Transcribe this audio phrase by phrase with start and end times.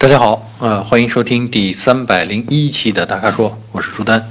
[0.00, 4.30] 大家好，呃，欢迎收听第三百零一期的大咖说，我是朱丹。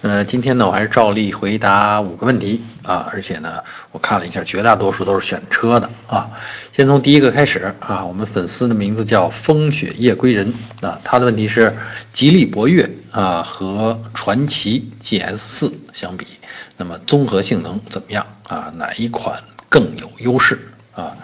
[0.00, 6.30] 呃，今天呢，我还是照例回答五个问题啊，而且呢，我看了一下，绝大多数都是选车的啊。
[6.72, 10.50] 先从第一个开始啊，我们粉丝的名字叫风雪夜归人
[10.80, 11.76] 啊，他的问题是
[12.14, 16.26] 吉利博越啊和传祺 GS 四相比，
[16.78, 18.72] 那么综合性能怎么样啊？
[18.78, 19.38] 哪一款
[19.68, 20.58] 更有优势
[20.94, 21.14] 啊？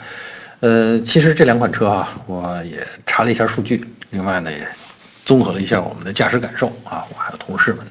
[0.60, 4.66] 呃，其实这两款车啊，我也查了一下数据，另外呢也
[5.24, 7.86] 综合了一下我们的驾驶感受啊，我还有同事们，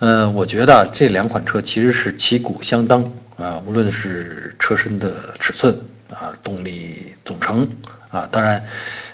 [0.00, 3.00] 呃，我觉得这两款车其实是旗鼓相当
[3.36, 5.72] 啊，无论是车身的尺寸
[6.10, 7.68] 啊，动力总成
[8.10, 8.60] 啊，当然，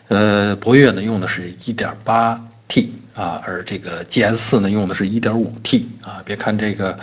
[0.09, 6.99] 呃，博越呢用的是一点八 T 啊，而这个 GS 四呢用的是一点五 T 啊，别看这个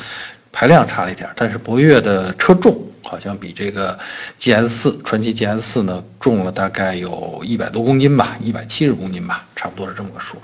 [0.52, 2.76] 排量差了一点，但是博越的车重。
[3.08, 3.98] 好像比这个
[4.38, 10.38] GS 四传奇 GS 四呢重了大概有一百多公斤吧，一百七十公斤吧，差不多是这么个数。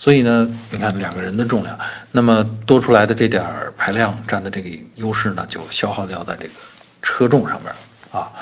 [0.00, 1.78] 所以呢，你看两个人的重量，
[2.10, 3.44] 那么多出来的这点
[3.76, 6.50] 排量占的这个优势呢，就消耗掉在这个
[7.02, 7.72] 车重上面
[8.10, 8.32] 啊。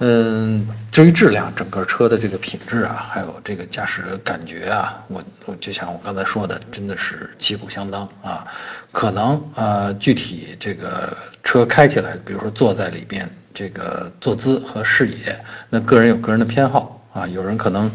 [0.00, 8.46] 嗯，至于质量，整个车的这个品质啊，还有这个驾驶感觉啊，我我就像我刚才说的，真的是旗鼓相当啊。
[8.92, 15.36] 可能呃，具体这个车开起来，比如说坐在里边，这个坐姿和视野，
[15.68, 17.26] 那个人有个人的偏好啊。
[17.26, 17.90] 有人可能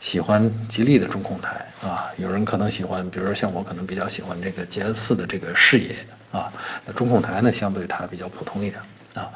[0.00, 5.96] 喜欢吉利的中控台啊，有人可能喜欢，比如说像我，可能比较喜欢这个 GS 四的这个视野
[6.30, 6.52] 啊。
[6.84, 8.78] 那中控台呢，相对它比较普通一点。
[9.14, 9.30] 啊，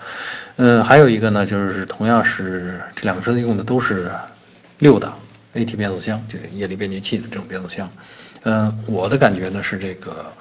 [0.56, 4.10] 嗯，还有一个呢，就是同样是这两个车子用的都是
[4.78, 5.18] 六档
[5.54, 7.90] AT 变速箱，这个液力变矩器的这种变速箱。
[8.44, 10.32] 嗯，我的感觉呢是这个，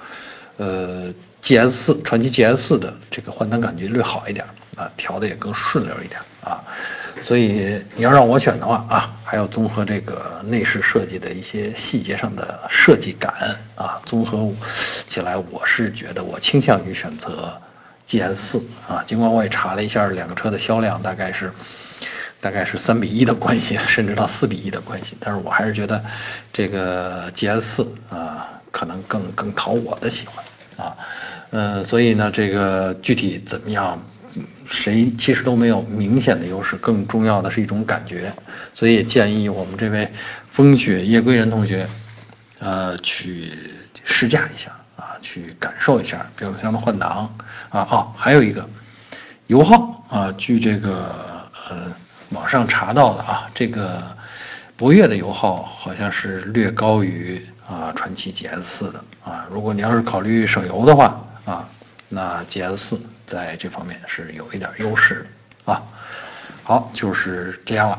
[0.56, 1.12] 呃
[1.42, 6.62] ，GS 四传祺 GS 四的这个换挡感觉略好一点啊，调的也更顺溜一点啊。
[7.22, 14.50] 所以你要让我选的话啊，还要综合这个内饰设计的一些细节上的设计感啊，综合
[15.06, 17.52] 起来，我是觉得我倾向于选择。
[18.06, 21.52] GS 四啊，尽管我也查了一下两个车的销量，大概是
[22.40, 26.02] 大概是三比一的关系， 甚至到四比一的关系，但是我还是觉得
[26.52, 30.44] 这个 GS 四啊，可能更更讨我的喜欢
[30.76, 30.96] 啊，
[31.50, 34.00] 呃，所以呢，这个具体怎么样，
[34.66, 38.32] 谁其实都没有明显的优势，更重要的是一种感觉，
[38.74, 40.08] 所以建议我们这位
[40.50, 41.88] 风雪夜归人同学，
[42.60, 43.52] 呃，去
[44.04, 44.70] 试驾一下。
[45.20, 47.28] 去感受一下变速箱的换挡
[47.70, 48.68] 啊哦，还有一个
[49.46, 51.92] 油耗啊，据这个呃
[52.30, 54.02] 网上查到的啊，这个
[54.76, 59.46] 博越的油耗好像是略高于啊传祺 GS 四的啊。
[59.50, 61.68] 如果你要是考虑省油的话啊，
[62.08, 65.26] 那 GS 四在这方面是有一点优势
[65.64, 65.82] 啊。
[66.62, 67.98] 好，就是这样了。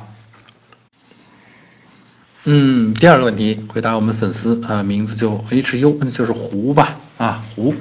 [2.50, 7.74] 嗯，第二个问题回答我们粉丝啊，名字就 H U，就是胡吧啊胡，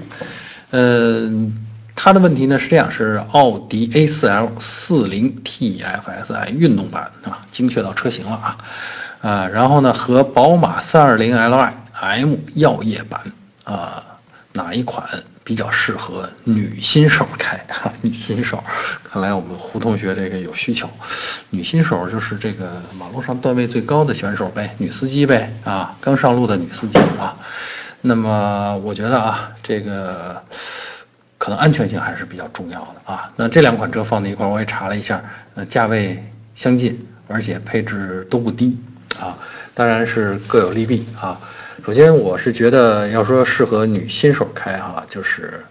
[0.70, 1.30] 呃，
[1.94, 8.58] 他的问题呢是这样，是奥迪 A4L 40 TFSI 运动版啊，精确到车型了啊
[9.20, 13.20] 啊，然后呢和宝马 320Li M 耀夜版
[13.64, 14.02] 啊
[14.52, 15.06] 哪一款？
[15.44, 18.60] 比较适合女新手开啊，女新手，
[19.04, 20.90] 看来我们胡同学这个有需求。
[21.50, 27.36] 女新手就是这个马路上段位最高的选手呗，女司机呗啊，刚上路的女司机啊。
[28.06, 30.40] 那么我觉得啊，这个
[31.38, 33.32] 可能安全性还是比较重要的啊。
[33.34, 35.20] 那这两款车放在一块儿，我也查了一下，
[35.56, 36.22] 呃，价位
[36.54, 38.78] 相近，而且配置都不低
[39.18, 39.36] 啊。
[39.74, 41.40] 当然是各有利弊啊。
[41.84, 45.64] 首先，我是觉得要说适合女新手开哈，就是，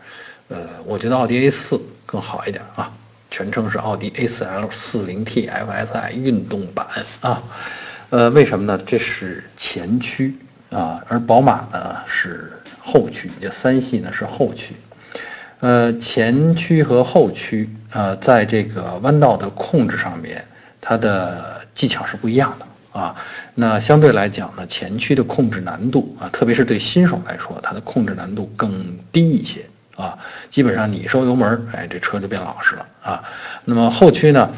[0.50, 2.92] 呃，我觉得奥迪 A4 更好一点啊，
[3.32, 6.86] 全称是奥迪 A4L 40T FSI 运动版
[7.22, 7.42] 啊，
[8.10, 8.78] 呃，为什么呢？
[8.86, 10.36] 这是前驱
[10.76, 14.76] 啊，而宝马呢是后驱，也三系呢是后驱，
[15.62, 20.44] 呃，前驱和后驱啊，在这个弯道的控制上面，
[20.82, 22.66] 它的技巧是不一样的。
[23.00, 23.14] 啊，
[23.56, 29.66] 那相对来讲呢，前驱的控制难度啊，特别是对新手来说，它的控制难度更低一些
[29.98, 30.18] 啊。
[30.50, 33.24] 基本上你一收油门，哎，这车就变老实了啊。
[33.66, 34.50] 那么后驱呢，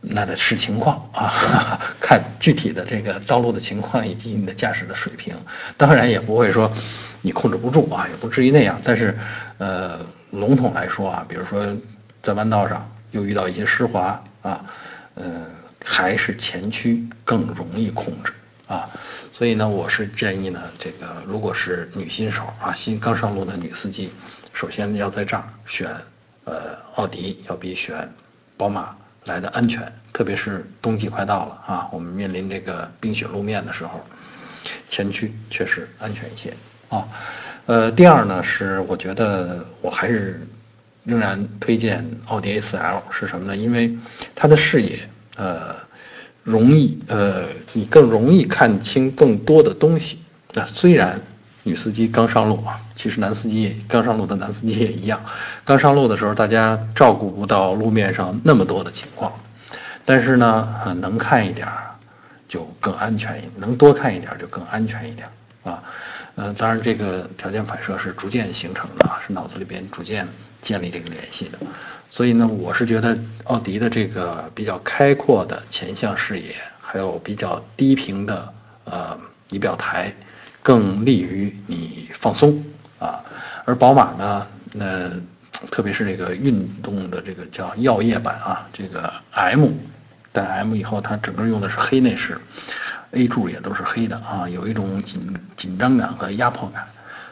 [0.00, 5.34] 那得视情况啊， 看具体的这个道路的情况以及你的驾驶的水平。
[5.76, 6.70] 当然也不会说
[7.22, 8.80] 你控制不住啊，也不至于那样。
[8.84, 9.16] 但是，
[9.58, 10.00] 呃，
[10.30, 11.76] 笼统来说啊，比如说
[12.22, 14.64] 在弯道上又遇到一些湿滑啊，
[15.16, 15.44] 嗯。
[15.82, 18.34] 还是前驱更容易控制
[18.66, 18.86] 啊，
[19.32, 24.12] 所以呢，我是建议呢，这个如果是女新手啊，新刚上路的女司机，
[24.52, 25.88] 首先要在这儿选，
[26.44, 28.12] 呃，奥迪要比选
[28.58, 28.94] 宝马
[29.24, 34.00] 来的安全，特别是冬季快到了啊，我们面临这个冰雪路面的时候，
[34.88, 36.52] 前驱确实安全一些
[36.88, 37.06] 啊。
[37.66, 40.40] 呃，第二呢是我觉得我还是
[41.04, 43.56] 仍然推荐奥迪 A4L 是什么呢？
[43.56, 43.96] 因为
[44.34, 44.98] 它的视野
[45.36, 45.76] 呃
[46.42, 50.18] 容易呃你更容易看清更多的东西。
[50.52, 51.20] 那虽然
[51.70, 55.20] 女司机刚上路啊，其实男司机刚上路的男司机也一样，
[55.64, 59.32] 刚上路的时候大家照顾不到路面上那么多的情况，
[60.04, 61.94] 但是呢，能看一点儿
[62.48, 65.28] 就更安全一能多看一点就更安全一点
[65.62, 65.80] 啊。
[66.34, 70.26] 呃，当然这个条件反射是逐渐形成的，是脑子里边逐渐
[70.60, 71.58] 建立这个联系的。
[72.10, 78.52] 所以呢，我是觉得奥迪的这个比较开阔的前向视野，还有比较低频的
[78.86, 79.16] 呃
[79.50, 80.12] 仪表台。
[80.62, 82.62] 更利于你放松
[82.98, 83.22] 啊，
[83.64, 85.10] 而宝马呢，那
[85.70, 89.68] 特别是这个运动的这个叫耀夜版啊，这个 M
[90.32, 92.38] 带 M 以后，它整个用的是黑内饰
[93.12, 96.86] ，A 柱也都是黑的啊，有一种紧紧张感和压迫感。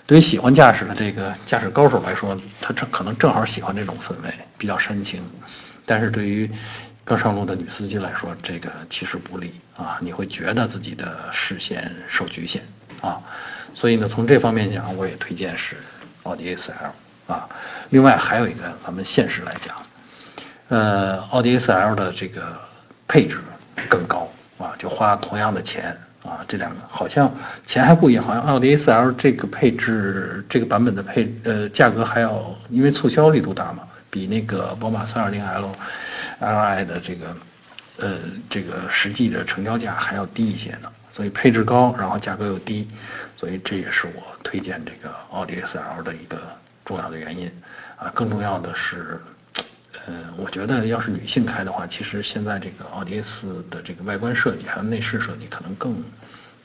[0.07, 5.23] 对于喜欢驾驶的这个驾驶高手来说，他正可能正好喜欢这种氛围，比较煽情。
[5.85, 6.51] 但是对于
[7.05, 12.63] 刚上路的女司机来说，这个其实不利啊，你会觉得自己的视线受局限。
[13.01, 13.21] 啊，
[13.75, 15.77] 所以呢，从这方面讲，我也推荐是
[16.25, 17.49] 奥迪 A4L 啊。
[17.91, 19.77] 另外还有一个，咱们现实来讲，
[20.69, 22.59] 呃，奥迪 A4L 的这个
[23.07, 23.39] 配置
[23.89, 24.29] 更高
[24.59, 27.33] 啊，就花同样的钱啊，这两个好像
[27.67, 35.71] 钱还不一样，好像奥迪 A4L 这个配置这个版本的配呃价格还要因为促销力度大嘛，比那个宝马 320L
[36.41, 37.37] Li 的这个
[37.99, 38.19] 呃
[38.51, 40.91] 这个实际的成交价还要低一些呢。
[41.13, 42.89] 所以配置高，然后价格又低，
[43.37, 46.41] 所以这也是我推荐这个奥迪 A4L 的一个
[46.85, 47.51] 重要的原因
[47.97, 48.11] 啊。
[48.15, 49.21] 更重要的是，
[50.07, 56.03] 呃，我觉得要是女性开的话，其实现在这个奥迪 A4 的这个外观设计还有内饰设计，可能更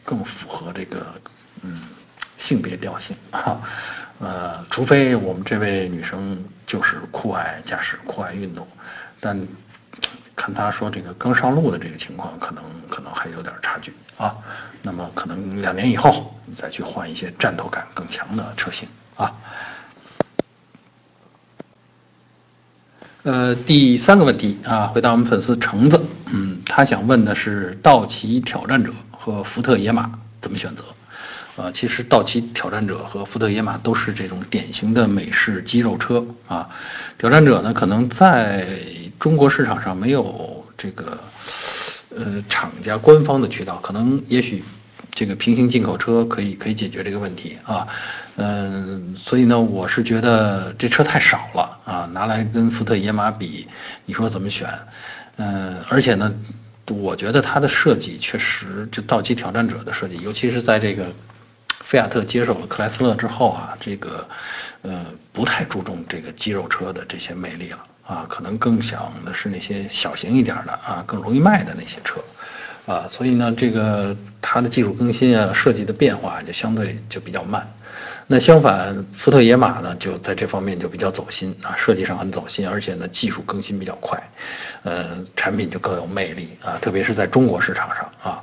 [0.04, 1.14] 更符合这个
[1.62, 1.82] 嗯
[2.38, 3.62] 性别调性 啊。
[4.20, 8.68] 呃，除非我们这位女生就是酷爱驾驶、酷爱运动，
[9.20, 9.48] 但。
[10.36, 14.36] 看他说这个刚上路的这个情况，可能可能还有点差距啊。
[14.82, 19.32] 那么可能两年以后，你再去换一些战斗感更强的车型啊。
[23.24, 30.12] 呃，第三个问题啊，回答我们粉丝橙子，嗯，他想问的是道奇挑战者和福特野马
[30.42, 30.84] 怎么选择？
[31.56, 36.68] 呃，其实道奇挑战者和福特野马都是这种典型的美式肌肉车啊。
[37.18, 38.68] 挑战者呢，可能在
[39.20, 41.18] 中国市场上没有这个，
[42.16, 44.64] 呃，厂家官方的渠道，可能也许
[45.12, 47.88] 这个平行进口车可以可以解决这个问题啊，
[48.36, 53.68] 嗯，所以呢，我是觉得这车太少了啊，拿来跟福特野马比，
[54.06, 54.68] 你说怎么选？
[55.38, 56.34] 嗯，而且呢，
[56.88, 61.06] 我觉得它的设计确实，就道奇挑战者的设计，尤其是在这个
[61.94, 64.28] 菲亚特接手了克莱斯勒之后啊，这个，
[64.82, 67.78] 呃，不太注重这个肌肉车的这些魅力了。
[68.08, 72.20] 啊，可能更想的是那些小型一点的啊，更容易卖的那些车，
[72.88, 77.72] 啊，所以呢，这个它的技术更新啊，设计的变化就相对就比较慢。
[78.26, 84.18] 那相反，福特野马呢，就在这方面就比较走心啊，设计上很走心，而且呢，技术更新比较快，
[84.84, 88.42] 呃，产品就更有魅力啊，特别是在中国市场上啊。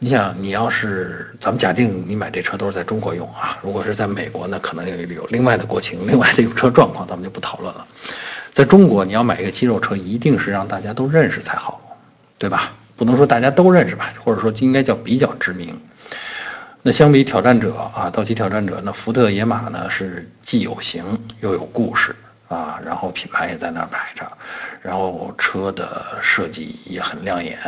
[0.00, 7.86] 你想，你要是咱们假定你买这车都是在中国用啊，如果是在美国呢，可能有有另外的国情，另外的用车状况，咱们就不讨论了。
[8.52, 11.80] 在中国，你要买一个肌肉车，一定是让大家都认识才好，
[12.36, 12.72] 对吧？
[12.96, 15.80] 不能说大家都认识吧，或者说应该叫比较知名。
[16.82, 21.04] 那相比挑战者啊，道奇挑战者，那福特野马呢是既有型
[21.40, 22.16] 又有故事
[22.48, 24.26] 啊，然后品牌也在那儿摆着，
[24.80, 27.58] 然后车的设计也很亮眼，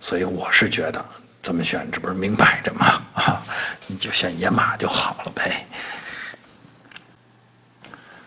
[0.00, 1.04] 所以我是觉得
[1.42, 3.00] 怎么选，这不是明摆着吗？
[3.14, 3.40] 啊，
[3.86, 5.64] 你就选野马就好了呗。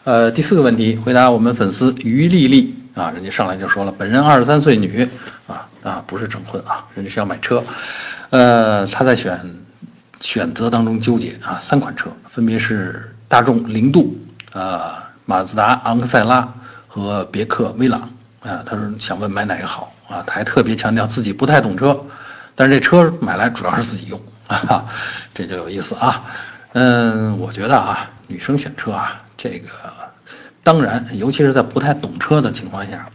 [0.06, 5.06] 呃，第四个问题，回答我们粉丝于丽丽啊，人家上来就说了，本人二十三岁女
[5.48, 7.62] 啊啊，不是征婚啊，人家是要买车，
[8.30, 9.40] 呃，她在选
[10.22, 14.18] 选择当中纠结啊，三款车分别是大众凌渡、
[14.54, 16.52] 啊马自达昂克赛拉
[16.88, 18.02] 和别克威朗
[18.42, 21.98] 啊，他说想问买哪个好啊，他还特别强调自己不太懂车，
[22.56, 24.86] 但是这车买来主要是自己用 啊，
[25.34, 26.24] 这就有意思啊，
[26.74, 29.22] 嗯，我觉得啊，女生选车啊。
[29.38, 29.70] 这个
[30.62, 33.08] 当然，尤其是在不太懂车的情况下，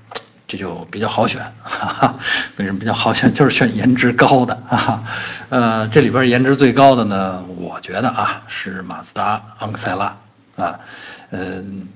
[0.48, 1.40] 这就比较好选。
[1.62, 2.14] 哈哈，
[2.56, 3.32] 为什么比较好选？
[3.32, 5.02] 就是选颜值高的啊。
[5.48, 10.16] 呃，这里边颜值最高的呢，我觉得啊是马自达昂克赛拉
[10.56, 10.78] 啊。
[11.30, 11.88] 嗯，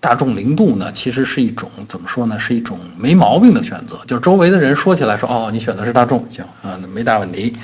[0.00, 2.38] 大众零度呢，其实是一种怎么说呢？
[2.38, 3.98] 是一种没毛病的选择。
[4.06, 7.54] 就周围的人说起来说，哦，你选的是大众，行啊，那没大问题。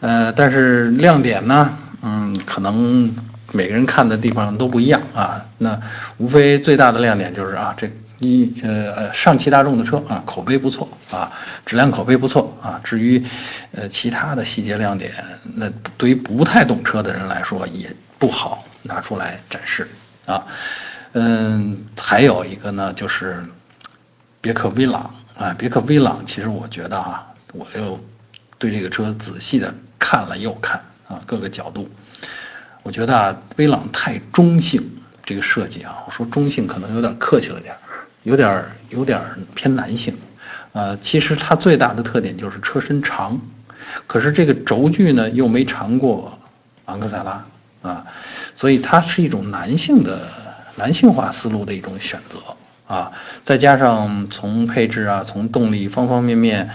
[0.00, 1.68] 呃，但是亮点呢，
[2.02, 3.14] 嗯，可能
[3.52, 5.44] 每个人看的地方都不一样啊。
[5.58, 5.78] 那
[6.18, 7.90] 无非最大的亮点就是啊，这
[8.20, 11.32] 一呃呃上汽大众的车啊，口碑不错啊，
[11.66, 12.80] 质量口碑不错啊。
[12.84, 13.24] 至于
[13.72, 15.12] 呃其他的细节亮点，
[15.54, 19.88] 那对于不太懂车的人来说也不好拿出来展示
[20.26, 20.46] 啊。
[21.12, 23.44] 嗯，还有一个呢，就是
[24.40, 27.98] 别克威朗啊，别克威朗，其实我觉得啊，我又
[28.58, 31.90] 对这个车仔细的看了又看啊，各个角度，
[32.82, 34.88] 我觉得啊，威朗太中性，
[35.24, 37.80] 这个设计啊，我说中性可能有点客气了点儿
[38.22, 40.16] 有点儿有点儿偏男性，
[40.72, 43.40] 呃，其实它最大的特点就是车身长，
[44.06, 46.38] 可是这个轴距呢又没长过
[46.86, 47.44] 昂克赛拉
[47.82, 48.06] 啊，
[48.54, 50.28] 所以它是一种男性的。
[50.76, 52.38] 男性化思路的一种选择
[52.86, 53.12] 啊，
[53.44, 56.70] 再加上从配置啊，从动力方方面面，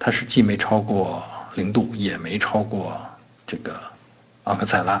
[0.00, 1.22] 它是既没超过
[1.54, 2.98] 零度，也没超过
[3.46, 3.76] 这个
[4.44, 5.00] 昂克赛拉，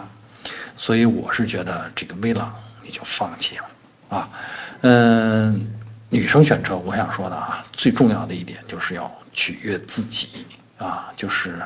[0.76, 3.64] 所以我是觉得这个威朗你就放弃了
[4.08, 4.28] 啊。
[4.82, 5.68] 嗯，
[6.08, 10.46] 女生选车，我想说的啊，最重要的一点就是要取悦自己
[10.78, 11.60] 啊，就是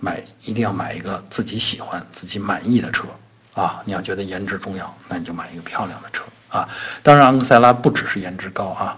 [0.00, 3.04] 买一定要买一个自己喜欢、自己满意的车。
[3.54, 6.68] 啊，你要觉得颜值重要，那你就买一个漂亮的车啊。
[7.02, 8.96] 当然，昂克赛拉不只是颜值高啊，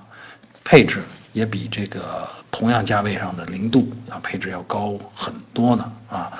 [0.62, 6.30] 配置也比这个同样价位上的零度啊配置要高很多呢啊。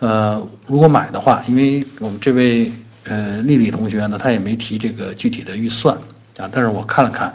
[0.00, 2.70] 呃，如果买的话，因为我们这位
[3.04, 5.96] 呃丽丽同学呢，她也没提这个具体的预算
[6.38, 7.34] 啊，但是我看了看，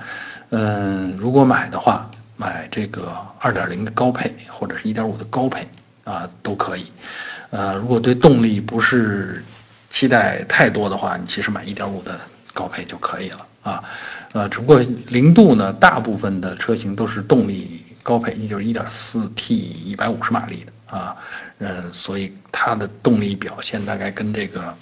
[0.50, 5.68] 嗯，如果买的话，买这个二点零的高配或者是一点五的高配
[6.04, 6.86] 啊都可以。
[7.50, 9.44] 呃，如果对动力不是
[9.90, 12.20] 期待太多的话，你其实买1.5的
[12.54, 13.84] 高配就可以了啊，
[14.34, 21.16] 呃，只不过零度呢，大部分的车型都是动力高配，也就是 1.4T 150马力的啊，
[21.60, 24.74] 嗯，所以它的动力表现大概跟这个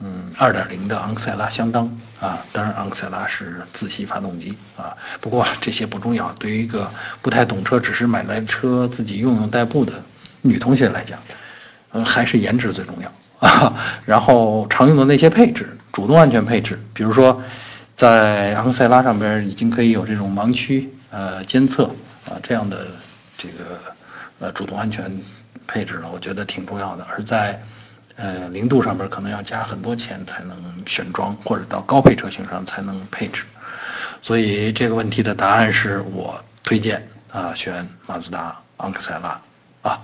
[0.00, 1.86] 嗯2.0的昂克赛拉相当
[2.20, 6.90] 啊，当然昂克赛拉是自吸发动机啊，不过这些不重要，对于一个
[7.20, 9.92] 不太懂车，只是买来车自己用用代步的
[10.42, 11.18] 女同学来讲，
[11.92, 13.12] 嗯，还是颜值最重要。
[13.38, 13.72] 啊，
[14.04, 17.40] 然后常用的那些配置，主动安全配置，比如说，
[17.94, 21.84] 在昂克赛拉上边已经可以有这种盲区呃监测
[22.24, 22.88] 啊这样的
[23.36, 23.80] 这个
[24.40, 25.08] 呃主动安全
[25.68, 27.06] 配置呢，我觉得挺重要的。
[27.08, 27.62] 而在
[28.18, 33.44] 呃零度上边可能要加很多钱才能选装，或者到高配车型上才能配置。
[34.20, 39.40] 所以这个问题的答案是我推荐啊选马自达昂克赛拉
[39.80, 40.00] 啊。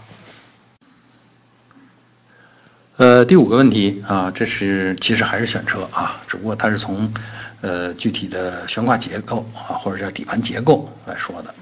[2.97, 7.13] 呃，第五个问题啊，这是其实还是选车啊，只不过它是从，
[7.61, 11.53] 呃，具体的悬挂结构啊，或者叫底盘结构来说的。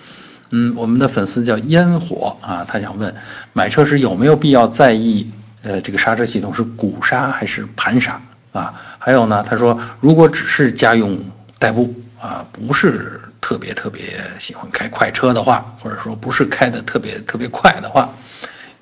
[0.50, 3.14] 嗯，我们的粉丝叫烟火啊，他想问，
[3.54, 5.32] 买车时有没有必要在意，
[5.62, 8.20] 呃，这个刹车系统是鼓刹还是盘刹
[8.52, 8.74] 啊？
[8.98, 11.18] 还有呢，他说，如果只是家用
[11.58, 18.12] 代步啊，不是特别特别喜欢开快车的话，或者说不是开的特别特别快的话，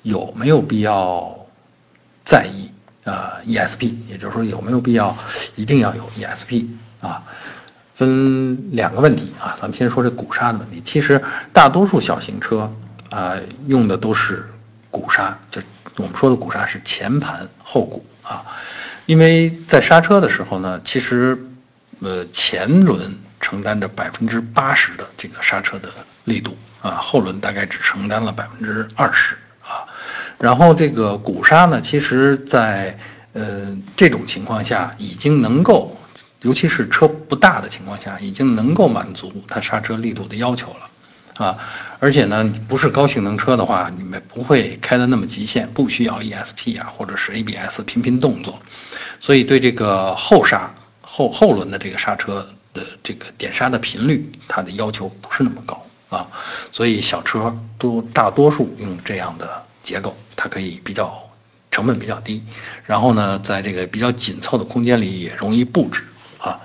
[0.01, 1.37] 有没有必要？
[2.23, 2.69] 在意
[3.03, 5.17] 啊，ESP，也就是说有没有必要
[5.55, 6.67] 一定要有 ESP
[7.01, 7.23] 啊？
[7.95, 10.79] 分两个问题啊，咱们先说这鼓刹的问题。
[10.85, 11.21] 其实
[11.51, 12.71] 大多数小型车
[13.09, 13.33] 啊
[13.65, 14.47] 用的都是
[14.91, 15.59] 鼓刹，就
[15.97, 18.45] 我们说的鼓刹是前盘后鼓啊，
[19.05, 21.37] 因为在刹车的时候呢，其实
[21.99, 25.89] 呃前轮承担着百分之八十的这个刹车的
[26.23, 29.85] 力度啊，后轮大概只承担了百分之二十啊。
[30.39, 32.97] 然后这个鼓刹呢，其实，在
[33.33, 35.95] 呃这种情况下，已经能够，
[36.41, 40.89] 尤其是车不大的情况下，已经能够满足它刹车力度的要求了，
[41.37, 41.57] 啊，
[41.99, 48.59] 而且呢，不是高性能车的话，你们不会开的那么极限，不需要 ESP 啊，或者是 ABS 频频动作，
[49.19, 50.69] 所以对这个后刹
[51.01, 56.27] 后后轮的这个刹车的这个点刹的频率，它的要求不是那么高啊，
[56.71, 59.63] 所以小车都大多数用这样的。
[59.83, 61.11] 结构它可以比较
[61.71, 62.43] 成本比较低，
[62.85, 66.03] 然后呢，在这个比较紧凑的空间里也容易布置
[66.37, 66.59] 啊。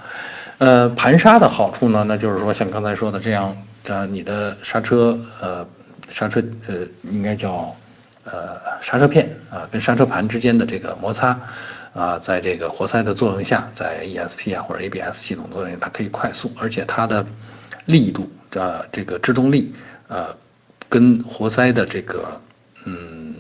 [0.59, 3.57] 呃，盘刹的好处呢，那就是说像刚才说的这样，
[3.87, 5.67] 呃，你的刹车呃
[6.09, 7.75] 刹车呃应该叫
[8.25, 11.39] 呃刹车片啊跟刹车盘之间的这个摩擦
[11.95, 17.25] 啊，在这个活塞的作用下，在 ESP 啊或者 ABS 系统作用下，它可以快速，而且它的
[17.87, 19.75] 力度的这个制动力
[20.09, 20.35] 呃
[20.89, 22.41] 跟活塞的这个。
[22.89, 23.35] 嗯，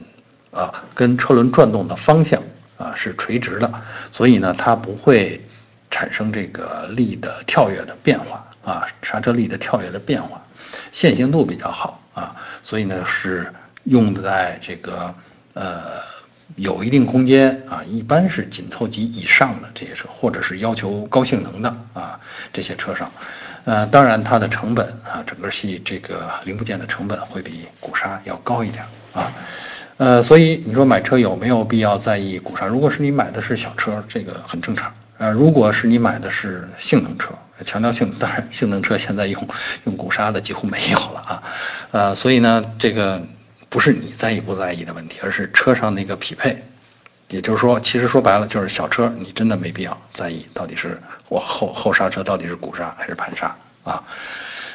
[0.50, 2.43] 啊，跟车轮转动的方向
[2.79, 3.73] 啊是垂直的，
[4.11, 5.41] 所以呢，它不会
[5.88, 10.42] 产生这个力的跳跃的变化啊，刹车力的跳跃的变化，
[10.90, 13.46] 线性度比较好啊，所以呢是
[13.85, 15.14] 用在这个
[15.54, 15.82] 呃
[16.56, 22.18] 有一定空间啊，一般是紧凑级以上的这些车，或者是要求高性能的啊
[22.52, 23.08] 这些车上，
[23.66, 29.32] 呃，当然它的成本啊，整个系这个零部件的成本会比鼓刹要高一点啊。
[29.99, 32.66] 呃，所以你说买车有没有必要在意鼓刹？
[32.66, 34.92] 如果是你买的是小车，这个很正常。
[35.18, 37.30] 呃，如果是你买的是性能车，
[37.65, 39.49] 强调性，当然性能车现在用
[39.85, 41.43] 用鼓刹的几乎没有了啊。
[41.91, 43.23] 呃，所以呢，这个
[43.69, 46.63] 不是你在意不在意的问题，而是车上那个匹配。
[47.29, 54.03] 也就是说，其实说白了就是小车，你真的没必要在意到底是我后后刹车到底是鼓刹还是盘刹啊。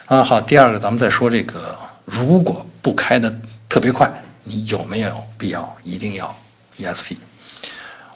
[0.08, 3.34] 啊，好，第二个咱们再说这个，如果不开的
[3.70, 4.12] 特别快。
[4.44, 6.36] 你有没有必要一定要
[6.80, 7.16] ESP？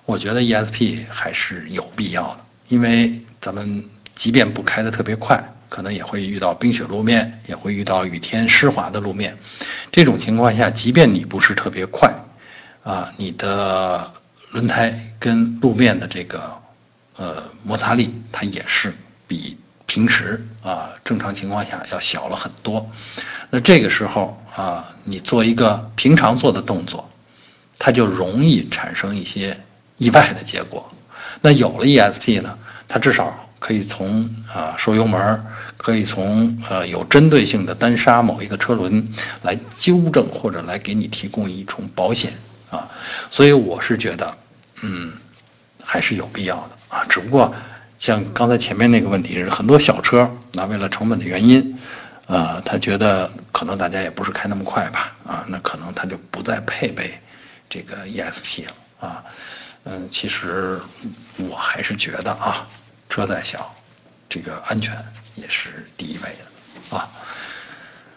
[0.07, 9.37] 我觉得 ESP 还是有必要的，因为咱们即便不开的特别快，可能也会遇到冰雪路面，也会遇到雨天湿滑的路面。
[9.91, 12.11] 这种情况下，即便你不是特别快，
[12.83, 14.11] 啊，你的
[14.51, 16.57] 轮胎跟路面的这个
[17.17, 18.93] 呃摩擦力，它也是
[19.27, 19.57] 比。
[19.87, 22.89] 平时啊，正常情况下要小了很多，
[23.51, 27.07] 那这个时候啊，你做一个平常做的动作，
[27.77, 29.55] 它就容易产生一些
[29.97, 30.91] 意外的结果。
[31.39, 32.57] 那有了 ESP 呢，
[32.87, 35.43] 它至少可以从啊收油门，
[35.75, 39.09] 可以从呃有针对性的单刹某一个车轮
[39.41, 42.31] 来纠正或者来给你提供一种保险
[42.69, 42.87] 啊。
[43.31, 44.37] 所以我是觉得，
[44.83, 45.11] 嗯，
[45.83, 47.51] 还是有必要的啊，只不过。
[47.97, 51.75] 像刚才前面那个问题是很多小车，那为了成本的原因，
[52.27, 57.19] 呃，他觉得可能大家也不是开那么快吧，啊，那可能他就不再配备
[57.67, 59.23] 这个 ESP 了啊，
[59.85, 60.79] 嗯，其实
[61.49, 62.67] 我还是觉得啊，
[63.15, 63.73] 车再小，
[64.27, 64.93] 这个安全
[65.35, 66.35] 也是第一位
[66.89, 67.09] 的啊。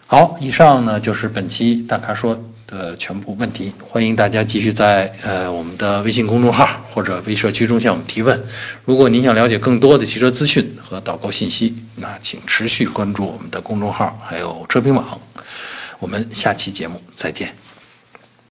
[0.07, 2.37] 好，以上呢就是本期大咖说。
[2.69, 8.39] 的全部问题，欢迎大家继续在呃我们的微信公众号或者微社区中向我们提问。
[8.85, 15.19] 如果您想了解更多的汽车资讯和导购信息，那请持续关注我们的公众号还有车评网。
[15.97, 17.55] 我们下期节目再见。